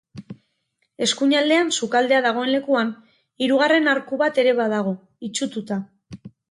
Eskuinaldean, 1.07 1.69
sukaldea 1.77 2.23
dagoen 2.27 2.51
lekuan, 2.55 2.91
hirugarren 3.45 3.95
arku 3.95 4.23
bat 4.27 4.45
ere 4.47 4.59
badago, 4.63 5.01
itsututa. 5.31 5.85